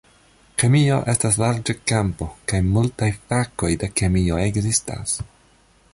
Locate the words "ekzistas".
4.49-5.19